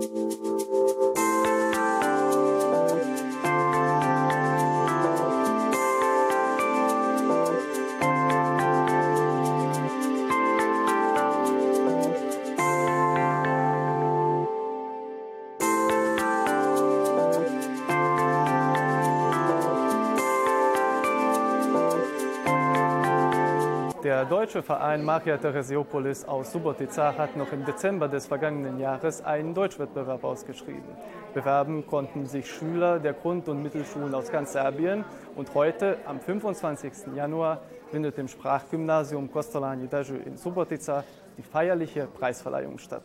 [0.00, 0.47] Der
[24.28, 30.22] deutsche Verein Maria Theresiopolis aus Subotica hat noch im Dezember des vergangenen Jahres einen Deutschwettbewerb
[30.22, 30.96] ausgeschrieben.
[31.32, 35.04] Bewerben konnten sich Schüler der Grund- und Mittelschulen aus ganz Serbien
[35.34, 37.14] und heute, am 25.
[37.14, 41.04] Januar, findet im Sprachgymnasium Kostolani Daju in Subotica
[41.38, 43.04] die feierliche Preisverleihung statt.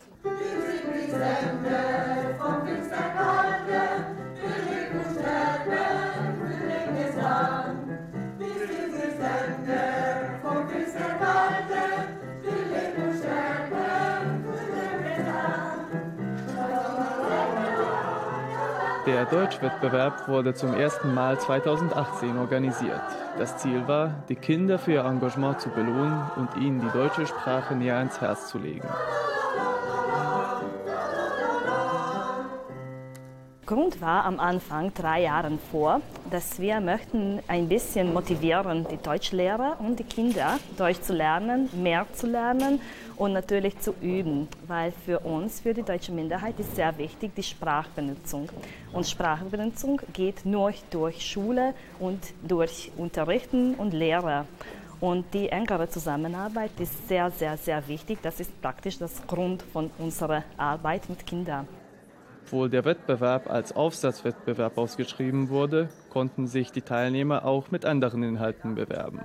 [19.23, 22.99] Der Deutschwettbewerb wurde zum ersten Mal 2018 organisiert.
[23.37, 27.73] Das Ziel war, die Kinder für ihr Engagement zu belohnen und ihnen die deutsche Sprache
[27.73, 28.85] näher ans Herz zu legen.
[33.65, 39.77] Grund war am Anfang, drei Jahren vor, dass wir möchten ein bisschen motivieren, die Deutschlehrer
[39.79, 42.81] und die Kinder, Deutsch zu lernen, mehr zu lernen
[43.15, 47.43] und natürlich zu üben, weil für uns, für die deutsche Minderheit, ist sehr wichtig die
[47.43, 48.49] Sprachbenutzung.
[48.91, 54.45] Und Sprachbenutzung geht nur durch Schule und durch Unterrichten und Lehre.
[54.99, 58.19] Und die engere Zusammenarbeit ist sehr, sehr, sehr wichtig.
[58.21, 61.65] Das ist praktisch das Grund von unserer Arbeit mit Kindern.
[62.43, 68.75] Obwohl der Wettbewerb als Aufsatzwettbewerb ausgeschrieben wurde, konnten sich die Teilnehmer auch mit anderen Inhalten
[68.75, 69.21] bewerben.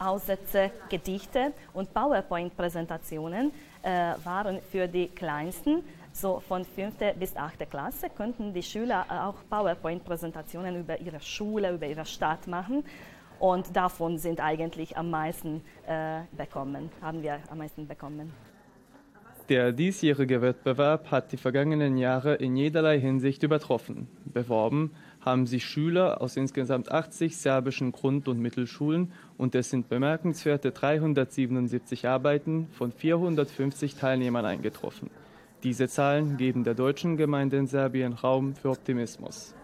[0.00, 5.84] Aufsätze, Gedichte und PowerPoint-Präsentationen äh, waren für die Kleinsten.
[6.12, 6.94] So von 5.
[7.16, 7.70] bis 8.
[7.70, 12.82] Klasse könnten die Schüler auch PowerPoint-Präsentationen über ihre Schule, über ihre Stadt machen.
[13.38, 18.32] Und davon sind eigentlich am meisten äh, bekommen, haben wir am meisten bekommen.
[19.50, 24.06] Der diesjährige Wettbewerb hat die vergangenen Jahre in jederlei Hinsicht übertroffen.
[24.24, 30.70] Beworben haben sich Schüler aus insgesamt 80 serbischen Grund- und Mittelschulen und es sind bemerkenswerte
[30.70, 35.10] 377 Arbeiten von 450 Teilnehmern eingetroffen.
[35.64, 39.56] Diese Zahlen geben der deutschen Gemeinde in Serbien Raum für Optimismus.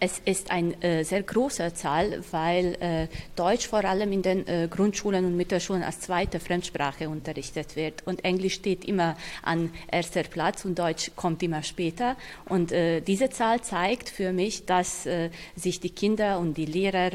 [0.00, 4.68] Es ist eine äh, sehr große Zahl, weil äh, Deutsch vor allem in den äh,
[4.70, 8.06] Grundschulen und Mittelschulen als zweite Fremdsprache unterrichtet wird.
[8.06, 12.16] Und Englisch steht immer an erster Platz und Deutsch kommt immer später.
[12.46, 15.08] Und diese Zahl zeigt für mich, dass
[15.56, 17.12] sich die Kinder und die Lehrer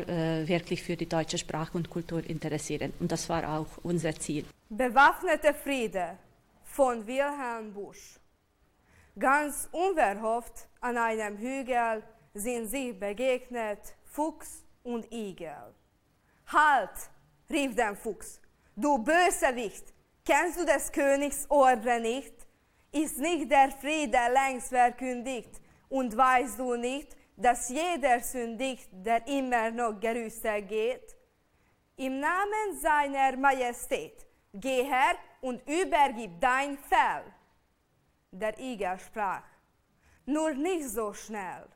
[0.48, 2.94] wirklich für die deutsche Sprache und Kultur interessieren.
[3.00, 4.46] Und das war auch unser Ziel.
[4.70, 6.18] Bewaffnete Friede
[6.64, 8.20] von Wilhelm Busch.
[9.18, 15.74] Ganz unverhofft an einem Hügel sind sich begegnet Fuchs und Igel.
[16.48, 17.10] Halt,
[17.50, 18.42] rief der Fuchs,
[18.76, 19.94] du Bösewicht,
[20.26, 22.34] kennst du des Königs Ordre nicht?
[22.92, 29.72] Ist nicht der Friede längst verkündigt und weißt du nicht, dass jeder sündigt, der immer
[29.72, 31.16] noch gerüstet geht?
[31.96, 37.24] Im Namen seiner Majestät, geh her und übergib dein Fell.
[38.32, 39.44] Der Igel sprach,
[40.26, 41.68] nur nicht so schnell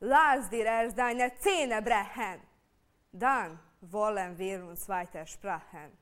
[0.00, 2.40] lass dir erst deine Zähne brechen.
[3.12, 5.92] Dann wollen wir uns weiter sprechen.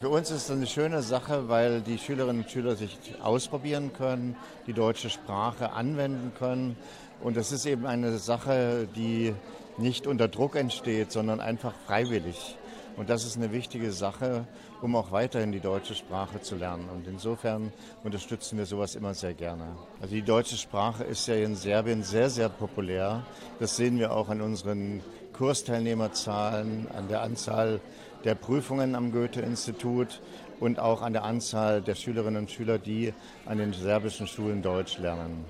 [0.00, 4.36] Für uns ist es eine schöne Sache, weil die Schülerinnen und Schüler sich ausprobieren können,
[4.66, 6.76] die deutsche Sprache anwenden können.
[7.20, 9.34] Und es ist eben eine Sache, die
[9.76, 12.57] nicht unter Druck entsteht, sondern einfach freiwillig.
[12.98, 14.44] Und das ist eine wichtige Sache,
[14.82, 16.88] um auch weiterhin die deutsche Sprache zu lernen.
[16.92, 17.72] Und insofern
[18.02, 19.76] unterstützen wir sowas immer sehr gerne.
[20.00, 23.24] Also die deutsche Sprache ist ja in Serbien sehr, sehr populär.
[23.60, 25.00] Das sehen wir auch an unseren
[25.32, 27.80] Kursteilnehmerzahlen, an der Anzahl
[28.24, 30.20] der Prüfungen am Goethe-Institut
[30.58, 33.14] und auch an der Anzahl der Schülerinnen und Schüler, die
[33.46, 35.44] an den serbischen Schulen Deutsch lernen.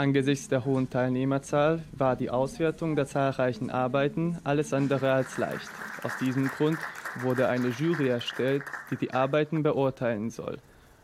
[0.00, 5.68] Angesichts der hohen Teilnehmerzahl war die Auswertung der zahlreichen Arbeiten alles andere als leicht.
[6.02, 6.78] Aus diesem Grund
[7.20, 10.56] wurde eine Jury erstellt, die die Arbeiten beurteilen soll.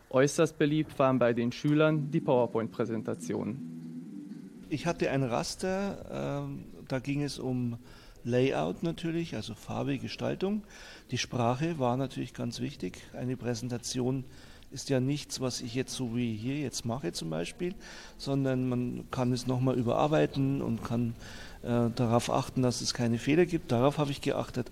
[0.09, 4.65] Äußerst beliebt waren bei den Schülern die PowerPoint-Präsentationen.
[4.69, 7.77] Ich hatte ein Raster, äh, da ging es um
[8.23, 10.63] Layout natürlich, also Farbe, Gestaltung.
[11.11, 12.97] Die Sprache war natürlich ganz wichtig.
[13.13, 14.23] Eine Präsentation
[14.71, 17.73] ist ja nichts, was ich jetzt so wie hier jetzt mache zum Beispiel,
[18.17, 21.15] sondern man kann es nochmal überarbeiten und kann
[21.63, 23.71] äh, darauf achten, dass es keine Fehler gibt.
[23.71, 24.69] Darauf habe ich geachtet.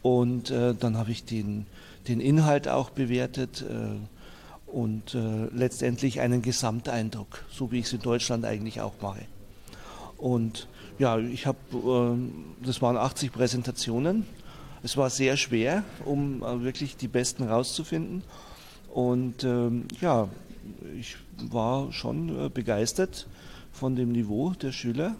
[0.00, 1.66] Und äh, dann habe ich den,
[2.08, 3.64] den Inhalt auch bewertet.
[3.68, 3.98] Äh,
[4.72, 9.26] und äh, letztendlich einen Gesamteindruck, so wie ich es in Deutschland eigentlich auch mache.
[10.16, 10.66] Und
[10.98, 14.26] ja, ich habe, äh, das waren 80 Präsentationen.
[14.82, 18.22] Es war sehr schwer, um äh, wirklich die besten rauszufinden.
[18.92, 20.28] Und ähm, ja,
[20.98, 21.16] ich
[21.50, 23.26] war schon äh, begeistert
[23.72, 25.16] von dem Niveau der Schüler.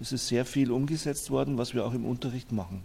[0.00, 2.82] Es ist sehr viel umgesetzt worden, was wir auch im Unterricht machen.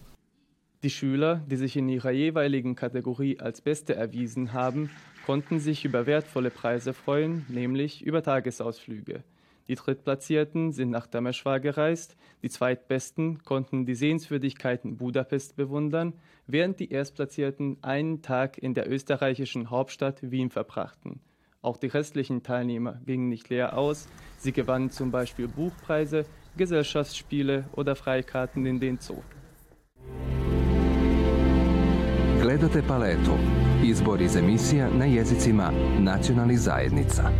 [0.84, 4.92] Die Schüler, die sich in ihrer jeweiligen Kategorie als Beste erwiesen haben,
[5.26, 9.24] konnten sich über wertvolle Preise freuen, nämlich über Tagesausflüge.
[9.68, 16.13] Die Drittplatzierten sind nach Temeschwar gereist, die Zweitbesten konnten die Sehenswürdigkeiten Budapest bewundern,
[16.48, 21.22] während die Erstplatzierten einen Tag in der österreichischen Hauptstadt Wien verbrachten.
[21.62, 24.08] Auch die restlichen Teilnehmer gingen nicht leer aus.
[24.40, 26.25] Sie gewannen zum Beispiel Buchpreise,
[26.58, 29.22] Gesellschaftsspiele oder Freikarten in den Zoo.
[32.42, 33.38] Gledate paletu.
[33.84, 37.31] Izbor iz emisija na jezicima nacionalnih zajednica.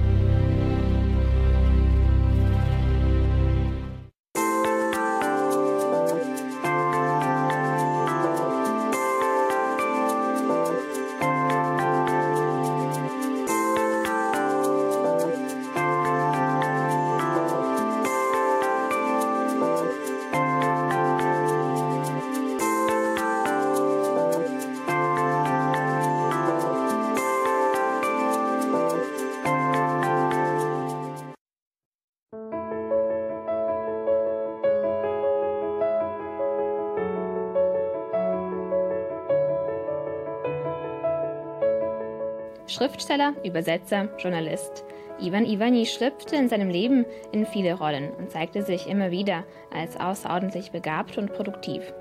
[42.82, 44.84] Schriftsteller, Übersetzer, Journalist.
[45.20, 50.00] Ivan Ivani schlüpfte in seinem Leben in viele Rollen und zeigte sich immer wieder als
[50.00, 51.94] außerordentlich begabt und produktiv.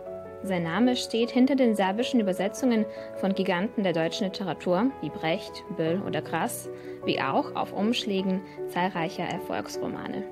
[0.43, 2.87] Sein Name steht hinter den serbischen Übersetzungen
[3.17, 6.71] von Giganten der deutschen Literatur wie Brecht, Böll oder Grass,
[7.05, 10.25] wie auch auf Umschlägen zahlreicher Erfolgsromane.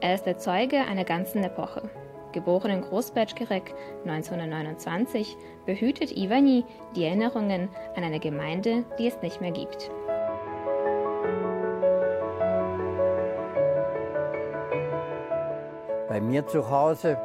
[0.00, 1.82] Er ist der Zeuge einer ganzen Epoche.
[2.32, 3.74] Geboren in Großbergkerek
[4.04, 5.36] 1929,
[5.66, 6.64] behütet Ivani
[6.96, 9.90] die Erinnerungen an eine Gemeinde, die es nicht mehr gibt.
[16.08, 17.16] Bei mir zu Hause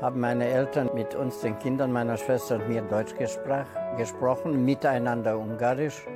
[0.00, 6.06] haben meine Eltern mit uns, den Kindern meiner Schwester und mir Deutsch gesprochen, miteinander Ungarisch.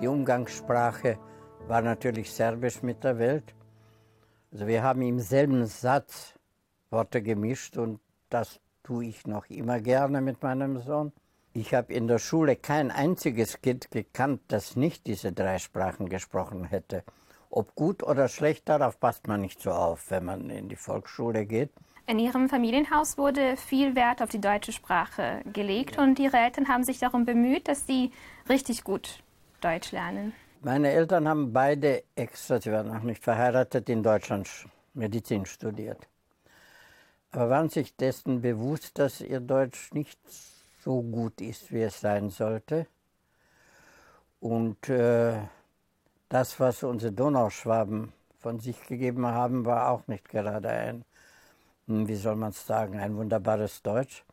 [0.00, 1.18] Die Umgangssprache
[1.66, 3.54] war natürlich Serbisch mit der Welt.
[4.52, 6.37] Also wir haben im selben Satz
[6.90, 8.00] Worte gemischt und
[8.30, 11.12] das tue ich noch immer gerne mit meinem Sohn.
[11.52, 16.64] Ich habe in der Schule kein einziges Kind gekannt, das nicht diese drei Sprachen gesprochen
[16.64, 17.02] hätte.
[17.50, 21.46] Ob gut oder schlecht, darauf passt man nicht so auf, wenn man in die Volksschule
[21.46, 21.70] geht.
[22.06, 26.84] In Ihrem Familienhaus wurde viel Wert auf die deutsche Sprache gelegt und Ihre Eltern haben
[26.84, 28.12] sich darum bemüht, dass Sie
[28.48, 29.22] richtig gut
[29.60, 30.32] Deutsch lernen.
[30.62, 34.48] Meine Eltern haben beide extra, sie waren noch nicht verheiratet, in Deutschland
[34.94, 36.08] Medizin studiert
[37.30, 40.18] aber waren sich dessen bewusst, dass ihr Deutsch nicht
[40.82, 42.86] so gut ist, wie es sein sollte.
[44.40, 45.38] Und äh,
[46.28, 51.04] das, was unsere Donauschwaben von sich gegeben haben, war auch nicht gerade ein,
[51.86, 54.24] hm, wie soll man es sagen, ein wunderbares Deutsch.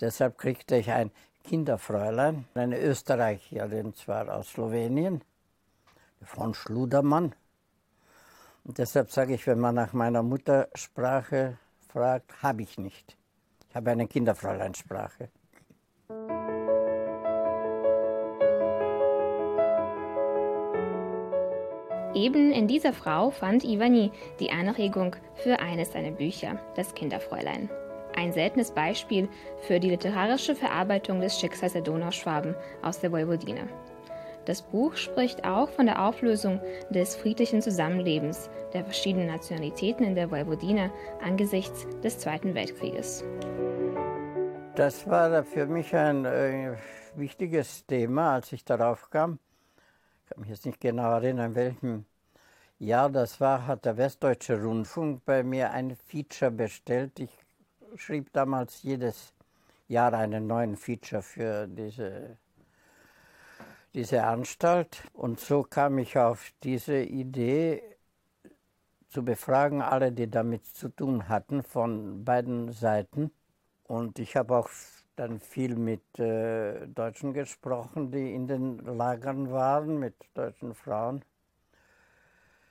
[0.00, 1.10] Deshalb kriegte ich ein
[1.44, 5.22] Kinderfräulein, eine Österreicherin zwar aus Slowenien,
[6.22, 7.34] von Schludermann.
[8.64, 11.58] Und deshalb sage ich, wenn man nach meiner Muttersprache
[11.92, 13.16] fragt, habe ich nicht.
[13.68, 15.28] Ich habe eine Kinderfräuleinsprache.
[22.14, 27.70] Eben in dieser Frau fand Ivani die Anregung für eines seiner Bücher, das Kinderfräulein.
[28.16, 29.28] Ein seltenes Beispiel
[29.60, 33.62] für die literarische Verarbeitung des Schicksals der Donauschwaben aus der Vojvodina.
[34.50, 40.32] Das Buch spricht auch von der Auflösung des friedlichen Zusammenlebens der verschiedenen Nationalitäten in der
[40.32, 40.90] Vojvodina
[41.22, 43.22] angesichts des Zweiten Weltkrieges.
[44.74, 46.72] Das war für mich ein äh,
[47.14, 49.38] wichtiges Thema, als ich darauf kam.
[50.24, 52.04] Ich kann mich jetzt nicht genau erinnern, in welchem
[52.80, 57.20] Jahr das war, hat der Westdeutsche Rundfunk bei mir ein Feature bestellt.
[57.20, 57.38] Ich
[57.94, 59.32] schrieb damals jedes
[59.86, 62.36] Jahr einen neuen Feature für diese
[63.94, 65.02] diese Anstalt.
[65.12, 67.82] Und so kam ich auf diese Idee,
[69.10, 73.32] zu befragen, alle, die damit zu tun hatten, von beiden Seiten.
[73.84, 74.70] Und ich habe auch
[75.16, 81.24] dann viel mit äh, Deutschen gesprochen, die in den Lagern waren, mit deutschen Frauen.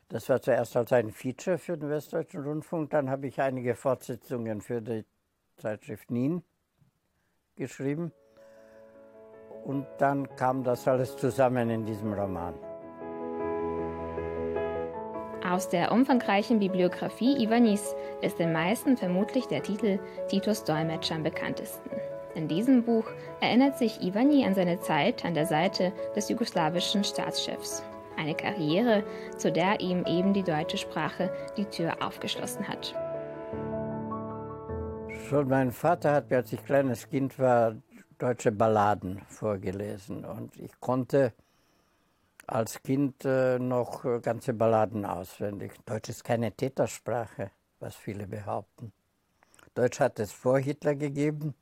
[0.08, 2.90] Das war zuerst als ein Feature für den Westdeutschen Rundfunk.
[2.92, 5.06] Dann habe ich einige Fortsetzungen für die
[5.58, 6.42] Zeitschrift Nien
[7.56, 8.12] geschrieben.
[9.66, 12.54] Und dann kam das alles zusammen in diesem Roman.
[15.48, 21.90] Aus der umfangreichen Bibliografie Ivanis ist den meisten vermutlich der Titel Titus Dolmetscher am bekanntesten.
[22.36, 23.06] In diesem Buch
[23.42, 27.84] erinnert sich Ivani an seine Zeit an der Seite des jugoslawischen Staatschefs.
[28.18, 29.04] Eine Karriere,
[29.38, 32.94] zu der ihm eben die deutsche Sprache die Tür aufgeschlossen hat.
[35.28, 37.76] Schon mein Vater hat mir, als ich kleines Kind war,
[38.20, 40.26] deutsche Balladen vorgelesen.
[40.26, 41.34] Und ich konnte
[42.46, 45.74] als Kind äh, noch ganze Balladen auswendig.
[45.86, 48.92] Deutsch ist keine Tätersprache, was viele behaupten.
[49.74, 51.56] Deutsch hat es vor Hitler gegeben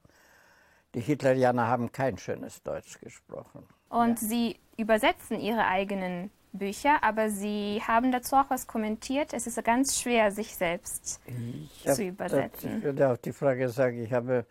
[0.98, 3.64] die Hitlerianer haben kein schönes Deutsch gesprochen.
[3.90, 4.28] Und ja.
[4.28, 9.34] sie übersetzen ihre eigenen Bücher, aber sie haben dazu auch was kommentiert.
[9.34, 12.70] Es ist ganz schwer, sich selbst ich zu übersetzen.
[12.70, 14.46] Das, ich würde auf die Frage sagen, ich habe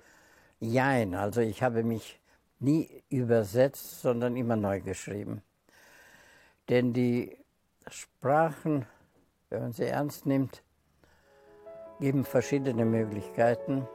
[0.58, 2.18] Jein, also ich habe mich
[2.58, 5.42] nie übersetzt, sondern immer neu geschrieben.
[6.68, 7.36] Denn die
[7.88, 8.86] Sprachen,
[9.50, 10.62] wenn man sie ernst nimmt,
[12.00, 13.86] geben verschiedene Möglichkeiten.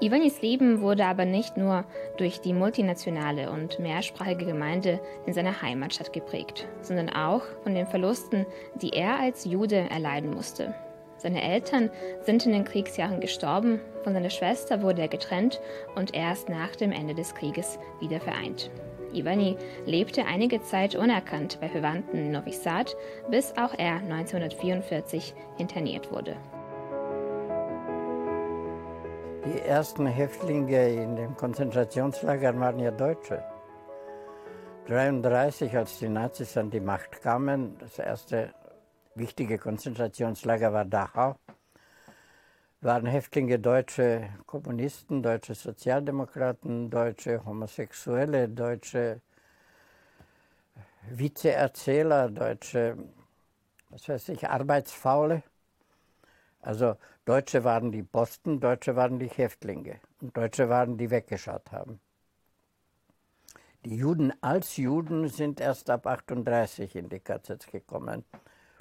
[0.00, 1.84] Ivanis Leben wurde aber nicht nur
[2.18, 8.44] durch die multinationale und mehrsprachige Gemeinde in seiner Heimatstadt geprägt, sondern auch von den Verlusten,
[8.82, 10.74] die er als Jude erleiden musste.
[11.16, 11.90] Seine Eltern
[12.22, 15.60] sind in den Kriegsjahren gestorben, von seiner Schwester wurde er getrennt
[15.94, 18.70] und erst nach dem Ende des Krieges wieder vereint.
[19.14, 19.56] Ivani
[19.86, 22.96] lebte einige Zeit unerkannt bei Verwandten in Novi Sad,
[23.30, 26.36] bis auch er 1944 interniert wurde.
[29.46, 33.44] Die ersten Häftlinge in den Konzentrationslagern waren ja Deutsche.
[34.88, 38.54] 1933, als die Nazis an die Macht kamen, das erste
[39.14, 41.36] wichtige Konzentrationslager war Dachau,
[42.80, 49.20] waren Häftlinge deutsche Kommunisten, deutsche Sozialdemokraten, deutsche Homosexuelle, deutsche
[51.10, 52.96] Vizeerzähler, deutsche,
[53.90, 55.42] was weiß ich, Arbeitsfaule.
[56.60, 62.00] Also Deutsche waren die Posten, Deutsche waren die Häftlinge und Deutsche waren die weggeschaut haben.
[63.84, 68.24] Die Juden als Juden sind erst ab 38 in die KZ gekommen.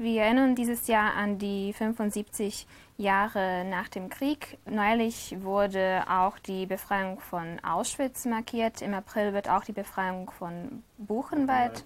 [0.03, 2.67] Wir erinnern dieses Jahr an die 75
[2.97, 4.57] Jahre nach dem Krieg.
[4.65, 8.81] Neulich wurde auch die Befreiung von Auschwitz markiert.
[8.81, 11.85] Im April wird auch die Befreiung von Buchenwald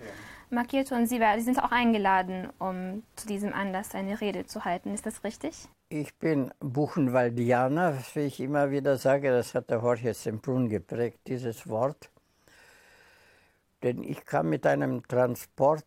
[0.49, 4.95] markiert und Sie, Sie sind auch eingeladen, um zu diesem Anlass eine Rede zu halten.
[4.95, 5.67] Ist das richtig?
[5.89, 9.29] Ich bin Buchenwaldianer, wie ich immer wieder sage.
[9.29, 12.09] Das hat der Jorge Semprún geprägt, dieses Wort.
[13.83, 15.85] Denn ich kam mit einem Transport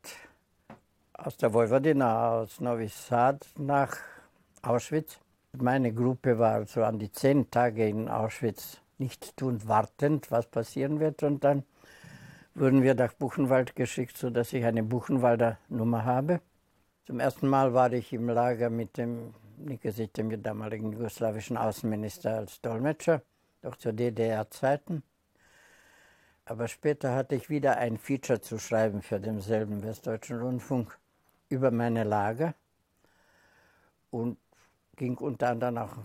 [1.23, 3.99] aus der Vojvodina, aus Novi Sad nach
[4.63, 5.19] Auschwitz.
[5.53, 10.99] Meine Gruppe war so an die zehn Tage in Auschwitz, nichts tun, wartend, was passieren
[10.99, 11.23] wird.
[11.23, 11.65] Und dann
[12.55, 16.41] wurden wir nach Buchenwald geschickt, sodass ich eine Buchenwalder Nummer habe.
[17.05, 22.63] Zum ersten Mal war ich im Lager mit dem Nikesic, dem damaligen jugoslawischen Außenminister, als
[22.63, 23.21] Dolmetscher,
[23.61, 25.03] doch zu DDR-Zeiten.
[26.47, 30.99] Aber später hatte ich wieder ein Feature zu schreiben für denselben Westdeutschen Rundfunk
[31.51, 32.55] über meine Lager
[34.11, 34.39] und
[34.97, 35.97] ging unter anderem auch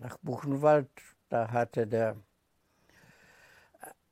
[0.00, 0.88] nach Buchenwald.
[1.28, 2.16] Da hatte der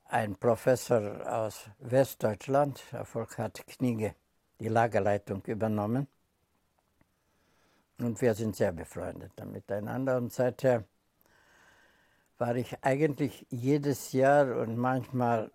[0.04, 4.14] ein Professor aus Westdeutschland, Volkhard Knige,
[4.60, 6.06] die Lagerleitung übernommen.
[7.98, 10.16] Und wir sind sehr befreundet miteinander.
[10.16, 10.84] Und seither
[12.38, 15.50] war ich eigentlich jedes Jahr und manchmal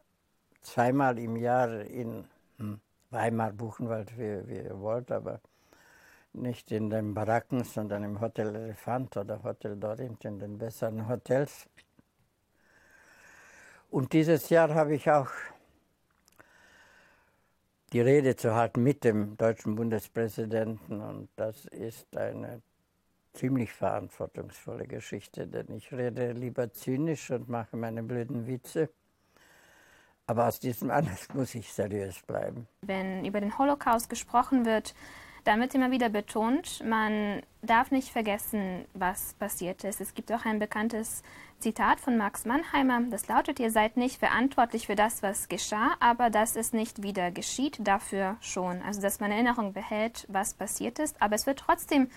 [0.62, 5.40] zweimal im Jahr in hm, Weimar, Buchenwald, wie, wie ihr wollt, aber
[6.34, 11.68] nicht in den Baracken, sondern im Hotel Elefant oder Hotel Dorint, in den besseren Hotels.
[13.90, 15.30] Und dieses Jahr habe ich auch
[17.94, 21.02] die Rede zu halten mit dem deutschen Bundespräsidenten.
[21.02, 22.62] Und das ist eine
[23.34, 28.90] ziemlich verantwortungsvolle Geschichte, denn ich rede lieber zynisch und mache meine blöden Witze.
[30.28, 32.68] Aber aus diesem Anlass muss ich seriös bleiben.
[32.82, 34.94] Wenn über den Holocaust gesprochen wird,
[35.46, 40.02] dann wird immer wieder betont, man darf nicht vergessen, was passiert ist.
[40.02, 41.24] Es gibt auch ein bekanntes
[41.60, 46.30] Zitat von Max Mannheimer, das lautet, ihr seid nicht verantwortlich für das, was geschah, aber
[46.30, 48.82] dass es nicht wieder geschieht, dafür schon.
[48.82, 51.22] Also dass man Erinnerung behält, was passiert ist.
[51.22, 52.10] Aber es wird trotzdem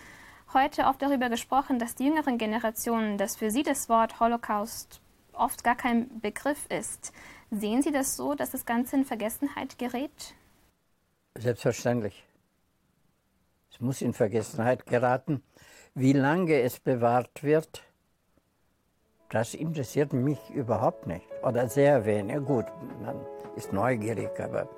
[0.53, 5.01] heute oft darüber gesprochen, dass die jüngeren Generationen, dass für sie das Wort Holocaust
[5.33, 7.13] oft gar kein Begriff ist.
[7.51, 10.35] Sehen Sie das so, dass das Ganze in Vergessenheit gerät?
[11.37, 12.25] Selbstverständlich
[13.81, 15.43] muss in Vergessenheit geraten.
[15.95, 17.83] Wie lange es bewahrt wird,
[19.31, 21.27] das interessiert mich überhaupt nicht.
[21.43, 22.45] Oder sehr wenig.
[22.45, 22.67] Gut,
[23.03, 23.17] man
[23.57, 24.69] ist neugierig, aber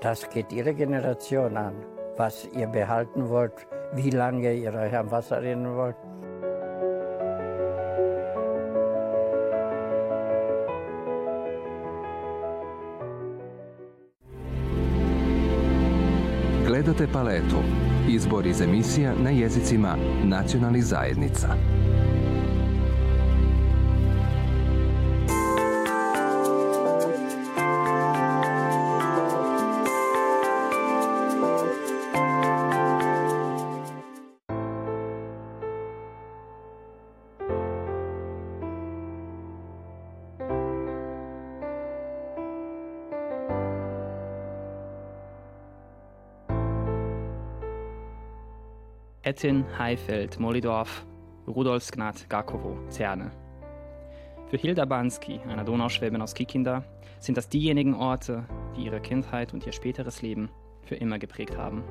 [0.00, 1.74] Das geht Ihre Generation an,
[2.16, 5.96] was ihr behalten wollt, wie lange ihr euch am Wasser erinnern wollt.
[16.66, 17.62] Gledate paletu.
[18.08, 21.48] Izbor iz emisija na jezicima nacionalnih zajednica.
[49.26, 51.04] Ettin, Heifeld, Molidorf,
[51.48, 53.32] Rudolfsgnad, Garkowo, Zerne.
[54.46, 56.84] Für Hilda Bansky, einer Donauschwäbin aus Kikinda,
[57.18, 58.44] sind das diejenigen Orte,
[58.76, 60.48] die ihre Kindheit und ihr späteres Leben
[60.82, 61.82] für immer geprägt haben.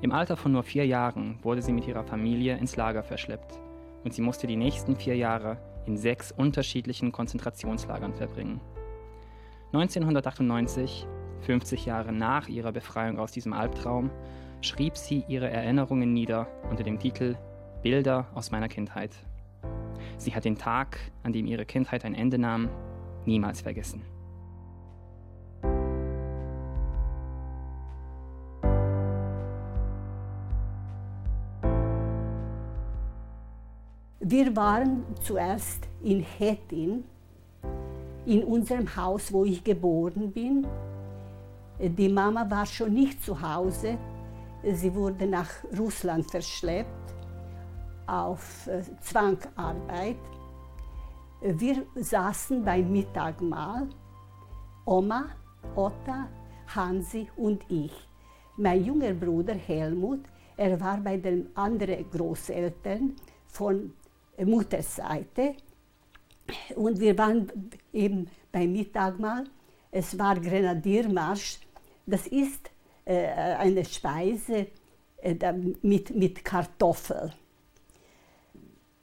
[0.00, 3.60] Im Alter von nur vier Jahren wurde sie mit ihrer Familie ins Lager verschleppt
[4.04, 8.62] und sie musste die nächsten vier Jahre in sechs unterschiedlichen Konzentrationslagern verbringen.
[9.74, 11.06] 1998,
[11.42, 14.10] 50 Jahre nach ihrer Befreiung aus diesem Albtraum,
[14.60, 17.36] schrieb sie ihre Erinnerungen nieder unter dem Titel
[17.82, 19.14] Bilder aus meiner Kindheit.
[20.18, 22.68] Sie hat den Tag, an dem ihre Kindheit ein Ende nahm,
[23.24, 24.02] niemals vergessen.
[34.22, 37.04] Wir waren zuerst in Hettin,
[38.26, 40.66] in unserem Haus, wo ich geboren bin.
[41.80, 43.98] Die Mama war schon nicht zu Hause.
[44.62, 47.14] Sie wurde nach Russland verschleppt
[48.06, 50.18] auf äh, Zwangarbeit.
[51.40, 53.88] Wir saßen beim Mittagmahl,
[54.84, 55.30] Oma,
[55.74, 56.28] Otta,
[56.74, 57.92] Hansi und ich.
[58.58, 60.20] Mein junger Bruder Helmut,
[60.56, 63.94] er war bei den anderen Großeltern von
[64.44, 65.54] Mutterseite.
[66.76, 67.50] Und wir waren
[67.92, 69.44] eben beim Mittagmahl.
[69.90, 71.60] Es war Grenadiermarsch.
[72.04, 72.69] Das ist
[73.12, 74.68] eine Speise
[75.22, 77.32] äh, mit, mit Kartoffel.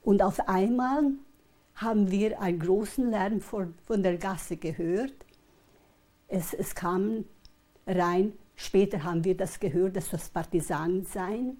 [0.02, 1.12] Und auf einmal
[1.74, 5.14] haben wir einen großen Lärm von, von der Gasse gehört.
[6.26, 7.24] Es, es kam
[7.86, 11.58] rein, später haben wir das gehört, dass das Partisanen seien.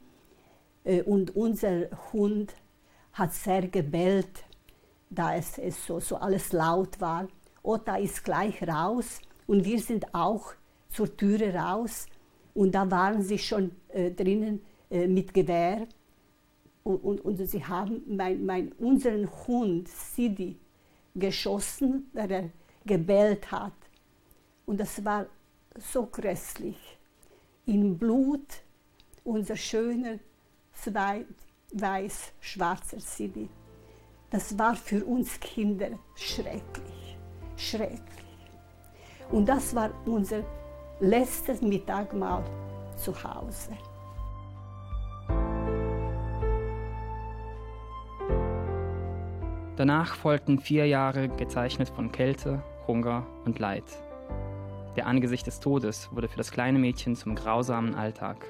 [0.84, 2.54] Äh, und unser Hund
[3.12, 4.44] hat sehr gebellt,
[5.11, 7.28] da es, es so, so alles laut war.
[7.62, 10.54] Otta ist gleich raus und wir sind auch
[10.88, 12.06] zur Türe raus
[12.54, 15.87] und da waren sie schon äh, drinnen äh, mit Gewehr.
[16.82, 20.58] Und, und, und sie haben mein, mein, unseren Hund Sidi
[21.14, 22.50] geschossen, weil er
[22.84, 23.74] gebellt hat.
[24.66, 25.26] Und das war
[25.78, 26.98] so grässlich.
[27.66, 28.62] In Blut
[29.24, 30.18] unser schöner
[31.72, 33.48] weiß-schwarzer Sidi.
[34.30, 37.18] Das war für uns Kinder schrecklich,
[37.56, 38.02] schrecklich.
[39.30, 40.42] Und das war unser
[41.00, 42.44] letztes Mittagmahl
[42.96, 43.70] zu Hause.
[49.76, 53.84] Danach folgten vier Jahre gezeichnet von Kälte, Hunger und Leid.
[54.96, 58.44] Der Angesicht des Todes wurde für das kleine Mädchen zum grausamen Alltag.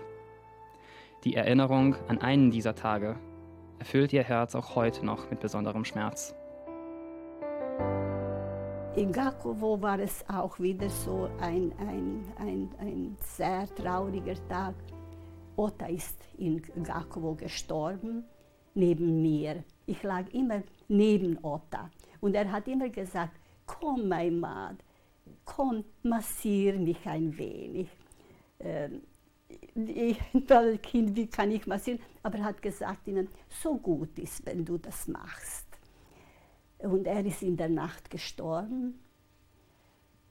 [1.24, 3.16] Die Erinnerung an einen dieser Tage
[3.78, 6.34] erfüllt ihr Herz auch heute noch mit besonderem Schmerz.
[8.98, 14.74] In Gakowo war es auch wieder so ein, ein, ein, ein sehr trauriger Tag.
[15.54, 18.24] Otta ist in Gakowo gestorben,
[18.74, 19.62] neben mir.
[19.87, 21.90] Ich lag immer neben Otta.
[22.20, 24.78] Und er hat immer gesagt, komm mein Mann,
[25.44, 27.88] komm, massier mich ein wenig.
[28.58, 29.02] Ähm,
[29.76, 32.00] ich, das Kind, wie kann ich massieren?
[32.24, 35.67] Aber er hat gesagt ihnen, so gut ist, wenn du das machst.
[36.78, 39.00] Und er ist in der Nacht gestorben.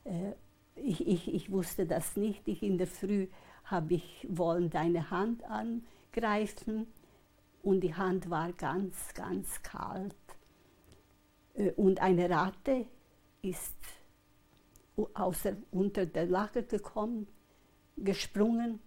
[0.06, 0.34] Äh,
[0.76, 2.48] ich, ich, ich wusste das nicht.
[2.48, 3.28] Ich in der Früh
[3.66, 6.88] habe ich wollen deine Hand angreifen
[7.64, 10.16] und die Hand war ganz, ganz kalt.
[11.56, 12.86] Äh, und eine Ratte
[13.42, 13.76] ist
[15.14, 17.28] außer, unter der Lager gekommen,
[17.98, 18.80] gesprungen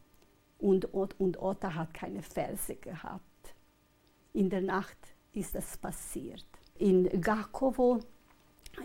[0.59, 3.55] und, und Otta hat keine Ferse gehabt.
[4.33, 4.99] In der Nacht
[5.33, 8.01] ist das passiert in Gakowo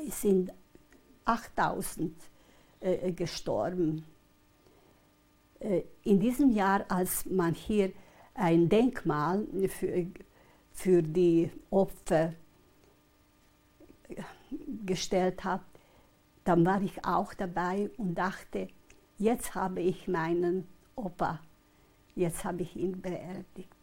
[0.09, 0.51] sind
[1.25, 2.13] 8000
[2.79, 4.05] äh, gestorben.
[5.59, 7.91] Äh, in diesem Jahr, als man hier
[8.33, 10.05] ein Denkmal für,
[10.71, 12.33] für die Opfer
[14.85, 15.61] gestellt hat,
[16.43, 18.67] dann war ich auch dabei und dachte,
[19.17, 21.39] Jetzt habe ich meinen Opa,
[22.15, 23.74] jetzt habe ich ihn beerdigt.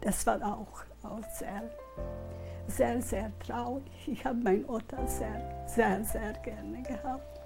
[0.00, 1.62] Das war auch, auch sehr,
[2.66, 3.84] sehr, sehr traurig.
[4.06, 7.40] Ich habe meinen Opa sehr, sehr, sehr gerne gehabt.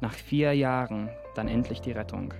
[0.00, 2.34] Nach vier Jahren dann endlich die Rettung.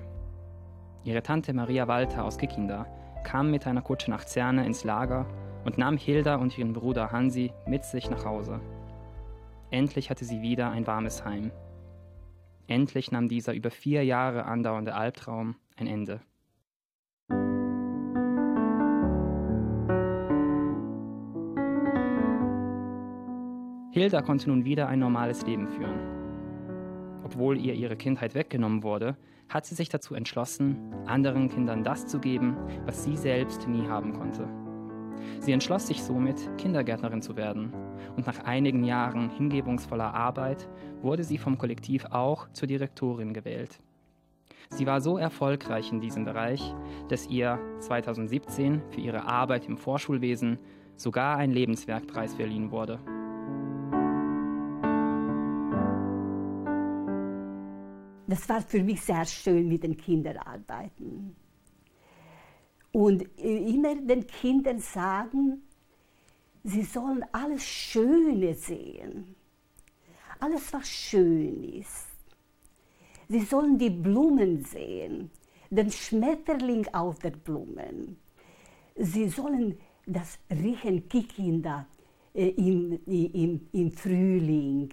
[1.05, 2.87] Ihre Tante Maria Walter aus Kikinda
[3.25, 5.27] kam mit einer Kutsche nach Zerne ins Lager
[5.65, 8.61] und nahm Hilda und ihren Bruder Hansi mit sich nach Hause.
[9.71, 11.51] Endlich hatte sie wieder ein warmes Heim.
[12.67, 16.21] Endlich nahm dieser über vier Jahre andauernde Albtraum ein Ende.
[23.91, 26.15] Hilda konnte nun wieder ein normales Leben führen.
[27.23, 29.17] Obwohl ihr ihre Kindheit weggenommen wurde,
[29.49, 34.13] hat sie sich dazu entschlossen, anderen Kindern das zu geben, was sie selbst nie haben
[34.15, 34.49] konnte.
[35.41, 37.73] Sie entschloss sich somit, Kindergärtnerin zu werden.
[38.17, 40.69] Und nach einigen Jahren hingebungsvoller Arbeit
[41.03, 43.81] wurde sie vom Kollektiv auch zur Direktorin gewählt.
[44.71, 46.75] Sie war so erfolgreich in diesem Bereich,
[47.09, 50.59] dass ihr 2017 für ihre Arbeit im Vorschulwesen
[50.97, 52.99] sogar ein Lebenswerkpreis verliehen wurde.
[58.27, 61.37] Das war für mich sehr schön mit den Kindern arbeiten
[62.95, 65.63] und immer den Kindern sagen,
[66.63, 69.35] sie sollen alles Schöne sehen,
[70.39, 72.07] alles was schön ist.
[73.29, 75.33] Sie sollen die Blumen sehen,
[75.71, 78.17] den Schmetterling auf den Blumen.
[78.95, 79.77] Sie sollen
[80.07, 81.89] das riechen, Kikinda
[82.33, 84.91] äh, im, im, im Frühling.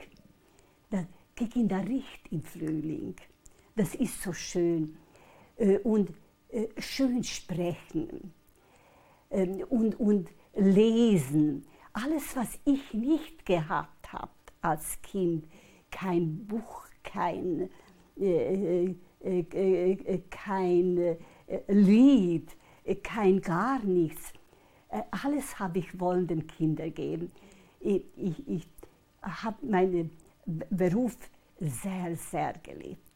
[0.90, 3.16] Das Kikinda riecht im Frühling.
[3.76, 4.98] Das ist so schön.
[5.58, 6.10] Äh, und
[6.78, 8.34] schön sprechen
[9.30, 11.66] ähm, und, und lesen.
[11.94, 15.46] Alles, was ich nicht gehabt habe als Kind,
[15.90, 17.70] kein Buch, kein,
[18.20, 21.18] äh, äh, äh kein äh,
[21.68, 22.56] Lied,
[23.04, 24.34] kein gar nichts.
[25.12, 27.32] alles habe ich wollen den Kindern geben.
[27.80, 28.68] Ich, ich, ich
[29.22, 30.12] habe meinen
[30.70, 31.18] Beruf
[31.60, 33.11] sehr, sehr geliebt.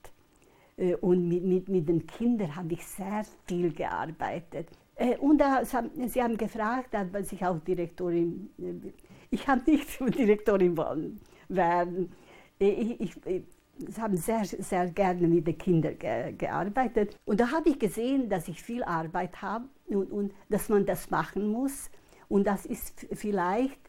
[0.77, 4.69] Äh, und mit, mit, mit den Kindern habe ich sehr viel gearbeitet.
[4.95, 8.91] Äh, und da, sie haben gefragt, was ich auch Direktorin, äh,
[9.29, 12.11] ich habe nicht Direktorin wollen werden.
[12.57, 17.17] Ich, ich, ich habe sehr, sehr gerne mit den Kindern ge, gearbeitet.
[17.25, 21.09] Und da habe ich gesehen, dass ich viel Arbeit habe und, und dass man das
[21.09, 21.89] machen muss.
[22.29, 23.79] Und das ist vielleicht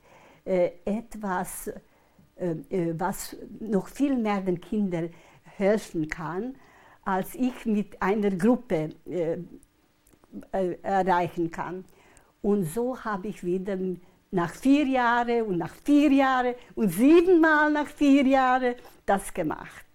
[0.44, 1.68] äh, etwas,
[2.37, 2.57] äh,
[2.99, 5.11] was noch viel mehr den Kindern
[5.44, 6.57] helfen kann,
[7.07, 9.38] als ich mit einer Gruppe äh,
[10.53, 11.85] äh, erreichen kann.
[12.42, 13.79] Und so habe ich wieder
[14.33, 18.75] nach vier Jahren und nach vier Jahren und siebenmal nach vier Jahren
[19.07, 19.87] das gemacht.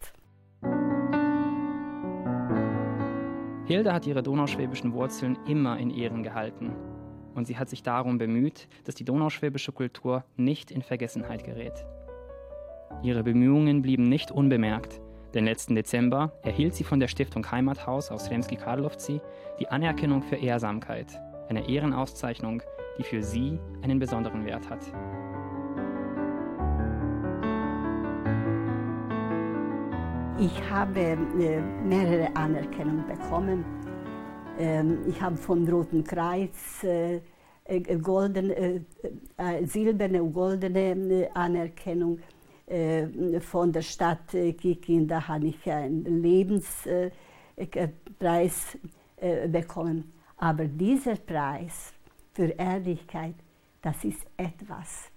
[3.66, 6.72] Hilde hat ihre donauschwäbischen Wurzeln immer in Ehren gehalten.
[7.36, 11.86] Und sie hat sich darum bemüht, dass die donauschwäbische Kultur nicht in Vergessenheit gerät.
[13.04, 15.02] Ihre Bemühungen blieben nicht unbemerkt,
[15.34, 19.22] den letzten Dezember erhielt sie von der Stiftung Heimathaus aus Sremski Karlovci
[19.60, 21.08] die Anerkennung für Ehrsamkeit,
[21.48, 22.62] eine Ehrenauszeichnung,
[22.98, 24.82] die für sie einen besonderen Wert hat.
[30.38, 33.64] Ich habe äh, mehrere Anerkennungen bekommen.
[34.60, 37.22] Ähm, ich habe vom Roten Kreuz äh,
[37.66, 38.84] äh, goldene,
[39.64, 42.41] silberne und goldene Anerkennung äh,
[43.42, 48.78] von der Stadt äh, Kikinda habe ich einen Lebenspreis
[49.18, 50.14] äh, bekommen.
[50.38, 51.94] Aber dieser Preis
[52.34, 53.36] für Ehrlichkeit,
[53.82, 55.12] das ist etwas,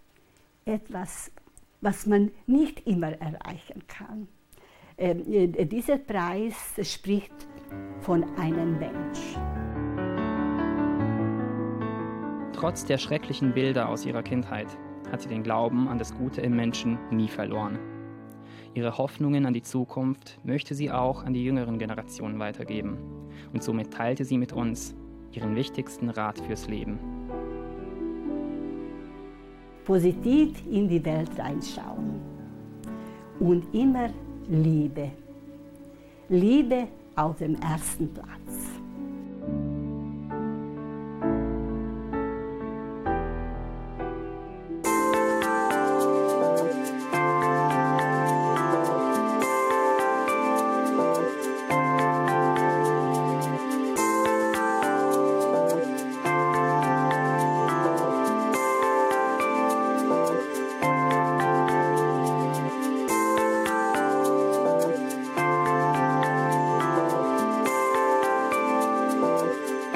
[0.65, 1.31] etwas,
[1.81, 4.29] was man nicht immer erreichen kann.
[4.97, 7.33] Dieser Preis spricht
[8.01, 9.37] von einem Mensch.
[12.53, 14.69] Trotz der schrecklichen Bilder aus ihrer Kindheit
[15.15, 17.79] hat sie den Glauben an das Gute im Menschen nie verloren.
[18.75, 22.99] Ihre Hoffnungen an die Zukunft möchte sie auch an die jüngeren Generationen weitergeben.
[23.53, 24.97] Und somit teilte sie mit uns
[25.31, 26.99] ihren wichtigsten Rat fürs Leben.
[29.85, 32.21] Positiv in die Welt reinschauen
[33.39, 34.09] und immer
[34.49, 35.13] Liebe.
[36.29, 38.74] Liebe auf dem ersten Platz.